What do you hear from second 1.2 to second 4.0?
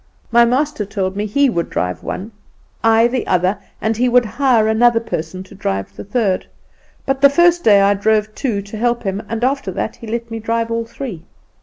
he would drive one, I the other, and